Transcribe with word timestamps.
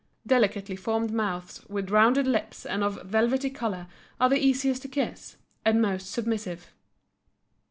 Delicately 0.25 0.75
formed 0.75 1.11
mouths 1.13 1.63
with 1.69 1.91
rounded 1.91 2.25
lips 2.25 2.65
and 2.65 2.83
of 2.83 2.97
a 2.97 3.03
velvety 3.03 3.51
color 3.51 3.85
are 4.19 4.29
the 4.29 4.43
easiest 4.43 4.81
to 4.81 4.87
kiss, 4.87 5.37
and 5.63 5.79
most 5.79 6.09
submissive. 6.09 6.73